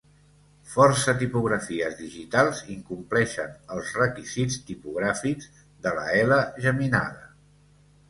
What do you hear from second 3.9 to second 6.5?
requisits tipogràfics de la ela